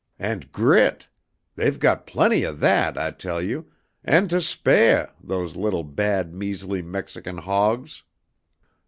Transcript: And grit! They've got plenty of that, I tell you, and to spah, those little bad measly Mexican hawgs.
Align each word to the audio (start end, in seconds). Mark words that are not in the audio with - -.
And 0.17 0.51
grit! 0.51 1.09
They've 1.53 1.77
got 1.79 2.07
plenty 2.07 2.41
of 2.43 2.59
that, 2.59 2.97
I 2.97 3.11
tell 3.11 3.39
you, 3.39 3.69
and 4.03 4.31
to 4.31 4.37
spah, 4.37 5.11
those 5.23 5.55
little 5.55 5.83
bad 5.83 6.33
measly 6.33 6.81
Mexican 6.81 7.37
hawgs. 7.37 8.01